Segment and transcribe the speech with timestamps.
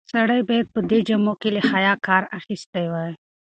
[0.13, 3.11] سړی باید په دې جامو کې له حیا کار اخیستی وای.